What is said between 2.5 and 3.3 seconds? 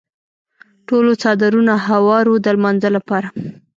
لمانځه لپاره.